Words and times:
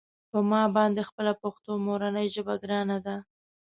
په 0.31 0.39
ما 0.49 0.63
باندې 0.75 1.07
خپله 1.09 1.33
پښتو 1.41 1.71
مورنۍ 1.87 2.27
ژبه 2.35 2.53
ګرانه 2.63 2.97
ده. 3.05 3.15